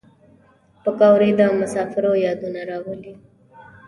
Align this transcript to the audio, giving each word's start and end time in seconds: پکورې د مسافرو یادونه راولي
پکورې 0.83 1.29
د 1.39 1.41
مسافرو 1.59 2.11
یادونه 2.25 2.61
راولي 2.69 3.13